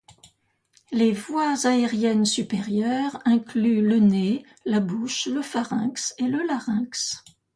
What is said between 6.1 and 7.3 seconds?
et le larynx.